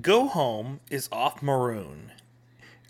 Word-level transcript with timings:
Go 0.00 0.26
Home 0.26 0.80
is 0.90 1.08
off 1.12 1.40
Maroon. 1.40 2.10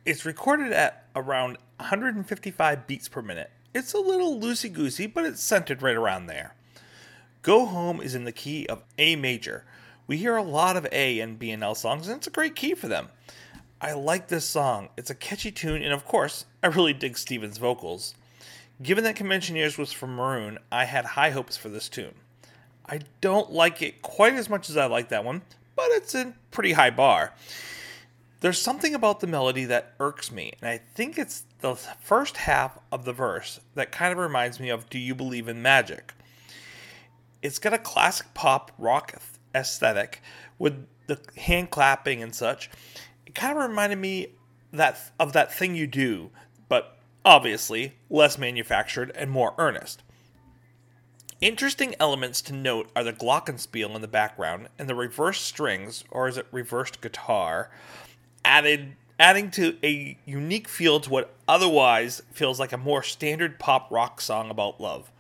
It's 0.07 0.25
recorded 0.25 0.73
at 0.73 1.05
around 1.15 1.59
155 1.77 2.87
beats 2.87 3.09
per 3.09 3.21
minute. 3.21 3.51
It's 3.75 3.93
a 3.93 3.99
little 3.99 4.41
loosey 4.41 4.73
goosey, 4.73 5.07
but 5.07 5.27
it's 5.27 5.43
centered 5.43 5.83
right 5.83 5.97
around 5.97 6.27
there. 6.27 6.55
Go 7.43 7.67
Home 7.67 8.01
is 8.01 8.15
in 8.15 8.25
the 8.25 8.33
key 8.33 8.67
of 8.69 8.85
A 8.97 9.17
major. 9.17 9.65
We 10.07 10.17
hear 10.17 10.37
a 10.37 10.43
lot 10.43 10.79
of 10.79 10.87
A 10.93 11.21
and 11.21 11.39
BNL 11.39 11.77
songs, 11.77 12.09
and 12.09 12.17
it's 12.17 12.27
a 12.27 12.31
great 12.31 12.57
key 12.57 12.75
for 12.75 12.89
them. 12.89 13.11
I 13.83 13.93
like 13.93 14.29
this 14.29 14.47
song. 14.47 14.89
It's 14.97 15.11
a 15.11 15.15
catchy 15.15 15.53
tune, 15.53 15.83
and 15.83 15.93
of 15.93 16.07
course, 16.07 16.47
I 16.63 16.69
really 16.69 16.95
dig 16.95 17.19
Steven's 17.19 17.59
vocals. 17.59 18.15
Given 18.83 19.05
that 19.05 19.17
Conventioneers 19.17 19.77
was 19.77 19.93
from 19.93 20.15
Maroon, 20.17 20.59
I 20.73 20.87
had 20.87 21.05
high 21.05 21.31
hopes 21.31 21.59
for 21.59 21.69
this 21.69 21.91
tune. 21.91 22.15
I 22.87 23.01
don't 23.21 23.53
like 23.53 23.83
it 23.83 24.01
quite 24.01 24.35
as 24.35 24.49
much 24.49 24.71
as 24.71 24.79
I 24.79 24.87
like 24.87 25.11
that 25.11 25.25
one, 25.25 25.43
but 25.85 25.97
it's 25.97 26.15
a 26.15 26.33
pretty 26.51 26.73
high 26.73 26.91
bar. 26.91 27.35
There's 28.41 28.61
something 28.61 28.95
about 28.95 29.21
the 29.21 29.27
melody 29.27 29.67
that 29.67 29.95
irks 30.01 30.33
me, 30.33 30.53
and 30.61 30.71
I 30.71 30.79
think 30.79 31.19
it's 31.19 31.45
the 31.61 31.75
first 31.75 32.39
half 32.39 32.79
of 32.91 33.05
the 33.05 33.13
verse 33.13 33.61
that 33.75 33.93
kind 33.93 34.11
of 34.11 34.19
reminds 34.19 34.59
me 34.59 34.71
of 34.71 34.89
Do 34.89 34.99
You 34.99 35.15
Believe 35.15 35.47
in 35.47 35.61
Magic? 35.61 36.15
It's 37.43 37.59
got 37.59 37.75
a 37.75 37.79
classic 37.79 38.33
pop 38.33 38.73
rock 38.79 39.15
aesthetic 39.55 40.23
with 40.59 40.87
the 41.07 41.19
hand 41.37 41.71
clapping 41.71 42.23
and 42.23 42.35
such. 42.35 42.71
It 43.27 43.35
kind 43.35 43.57
of 43.59 43.69
reminded 43.69 43.99
me 43.99 44.29
that 44.73 44.99
of 45.21 45.35
that 45.35 45.53
thing 45.53 45.75
you 45.75 45.87
do, 45.87 46.31
but 46.69 46.97
obviously 47.27 47.95
less 48.09 48.39
manufactured 48.39 49.13
and 49.15 49.31
more 49.31 49.53
earnest. 49.59 50.03
Interesting 51.41 51.95
elements 51.99 52.41
to 52.43 52.53
note 52.53 52.91
are 52.95 53.05
the 53.05 53.13
glockenspiel 53.13 53.95
in 53.95 54.01
the 54.01 54.09
background 54.09 54.69
and 54.79 54.89
the 54.89 54.95
reversed 54.95 55.43
strings, 55.45 56.05
or 56.11 56.29
is 56.29 56.37
it 56.37 56.47
reversed 56.53 57.01
guitar, 57.01 57.71
added 58.45 58.95
adding 59.19 59.51
to 59.51 59.77
a 59.85 60.17
unique 60.25 60.69
feel 60.69 61.01
to 61.01 61.11
what 61.11 61.35
otherwise 61.47 62.23
feels 62.33 62.59
like 62.59 62.73
a 62.73 62.79
more 62.79 63.03
standard 63.03 63.59
pop 63.59 63.91
rock 63.91 64.21
song 64.21 64.51
about 64.51 64.81
love. 64.81 65.11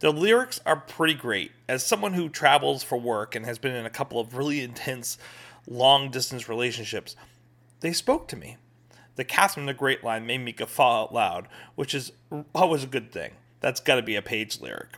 The 0.00 0.12
lyrics 0.12 0.60
are 0.64 0.76
pretty 0.76 1.14
great. 1.14 1.50
As 1.68 1.84
someone 1.84 2.14
who 2.14 2.28
travels 2.28 2.84
for 2.84 2.98
work 2.98 3.34
and 3.34 3.44
has 3.44 3.58
been 3.58 3.74
in 3.74 3.86
a 3.86 3.90
couple 3.90 4.20
of 4.20 4.36
really 4.36 4.60
intense 4.60 5.18
long 5.66 6.10
distance 6.10 6.48
relationships, 6.48 7.16
they 7.80 7.92
spoke 7.92 8.28
to 8.28 8.36
me. 8.36 8.56
The 9.16 9.24
Catherine 9.24 9.66
the 9.66 9.74
Great 9.74 10.04
line 10.04 10.26
made 10.26 10.38
me 10.38 10.52
guffaw 10.52 11.02
out 11.02 11.12
loud, 11.12 11.48
which 11.74 11.94
is 11.94 12.12
oh, 12.30 12.44
always 12.54 12.84
a 12.84 12.88
good 12.88 13.10
thing. 13.10 13.32
That's 13.60 13.80
got 13.80 13.96
to 13.96 14.02
be 14.02 14.14
a 14.14 14.22
Page 14.22 14.60
lyric. 14.60 14.90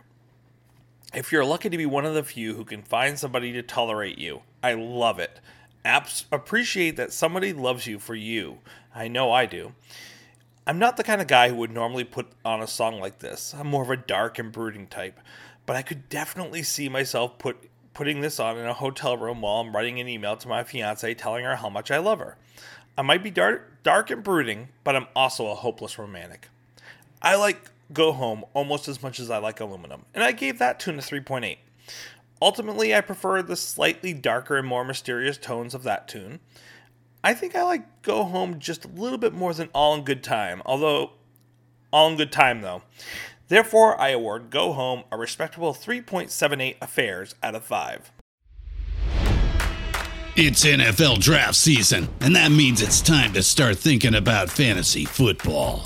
If 1.13 1.29
you're 1.29 1.43
lucky 1.43 1.69
to 1.69 1.77
be 1.77 1.85
one 1.85 2.05
of 2.05 2.13
the 2.13 2.23
few 2.23 2.53
who 2.53 2.63
can 2.63 2.83
find 2.83 3.19
somebody 3.19 3.51
to 3.51 3.61
tolerate 3.61 4.17
you, 4.17 4.43
I 4.63 4.75
love 4.75 5.19
it. 5.19 5.41
Apps 5.83 6.23
appreciate 6.31 6.95
that 6.95 7.11
somebody 7.11 7.51
loves 7.51 7.85
you 7.85 7.99
for 7.99 8.15
you. 8.15 8.59
I 8.95 9.09
know 9.09 9.29
I 9.29 9.45
do. 9.45 9.73
I'm 10.65 10.79
not 10.79 10.95
the 10.95 11.03
kind 11.03 11.19
of 11.19 11.27
guy 11.27 11.49
who 11.49 11.55
would 11.55 11.71
normally 11.71 12.05
put 12.05 12.27
on 12.45 12.61
a 12.61 12.67
song 12.67 13.01
like 13.01 13.19
this. 13.19 13.53
I'm 13.53 13.67
more 13.67 13.83
of 13.83 13.89
a 13.89 13.97
dark 13.97 14.39
and 14.39 14.53
brooding 14.53 14.87
type, 14.87 15.19
but 15.65 15.75
I 15.75 15.81
could 15.81 16.07
definitely 16.07 16.63
see 16.63 16.87
myself 16.87 17.37
put 17.37 17.57
putting 17.93 18.21
this 18.21 18.39
on 18.39 18.57
in 18.57 18.65
a 18.65 18.73
hotel 18.73 19.17
room 19.17 19.41
while 19.41 19.59
I'm 19.59 19.75
writing 19.75 19.99
an 19.99 20.07
email 20.07 20.37
to 20.37 20.47
my 20.47 20.63
fiance 20.63 21.13
telling 21.15 21.43
her 21.43 21.57
how 21.57 21.67
much 21.67 21.91
I 21.91 21.97
love 21.97 22.19
her. 22.19 22.37
I 22.97 23.01
might 23.01 23.21
be 23.21 23.31
dark, 23.31 23.83
dark 23.83 24.11
and 24.11 24.23
brooding, 24.23 24.69
but 24.85 24.95
I'm 24.95 25.07
also 25.13 25.47
a 25.47 25.55
hopeless 25.55 25.99
romantic. 25.99 26.47
I 27.21 27.35
like 27.35 27.69
Go 27.93 28.11
Home 28.11 28.43
almost 28.53 28.87
as 28.87 29.01
much 29.01 29.19
as 29.19 29.29
I 29.29 29.37
like 29.37 29.59
Aluminum, 29.59 30.05
and 30.13 30.23
I 30.23 30.31
gave 30.31 30.59
that 30.59 30.79
tune 30.79 30.99
a 30.99 31.01
3.8. 31.01 31.57
Ultimately, 32.41 32.95
I 32.95 33.01
prefer 33.01 33.41
the 33.41 33.55
slightly 33.55 34.13
darker 34.13 34.57
and 34.57 34.67
more 34.67 34.83
mysterious 34.83 35.37
tones 35.37 35.75
of 35.75 35.83
that 35.83 36.07
tune. 36.07 36.39
I 37.23 37.33
think 37.33 37.55
I 37.55 37.63
like 37.63 38.01
Go 38.01 38.23
Home 38.23 38.59
just 38.59 38.83
a 38.83 38.87
little 38.87 39.19
bit 39.19 39.33
more 39.33 39.53
than 39.53 39.69
All 39.73 39.93
in 39.93 40.03
Good 40.03 40.23
Time, 40.23 40.61
although, 40.65 41.11
All 41.93 42.09
in 42.09 42.17
Good 42.17 42.31
Time 42.31 42.61
though. 42.61 42.81
Therefore, 43.47 43.99
I 43.99 44.09
award 44.09 44.49
Go 44.49 44.73
Home 44.73 45.03
a 45.11 45.17
respectable 45.17 45.73
3.78 45.73 46.77
affairs 46.81 47.35
out 47.43 47.53
of 47.53 47.63
5. 47.63 48.11
It's 50.37 50.65
NFL 50.65 51.19
draft 51.19 51.55
season, 51.55 52.07
and 52.21 52.35
that 52.37 52.51
means 52.51 52.81
it's 52.81 53.01
time 53.01 53.33
to 53.33 53.43
start 53.43 53.77
thinking 53.77 54.15
about 54.15 54.49
fantasy 54.49 55.03
football. 55.03 55.85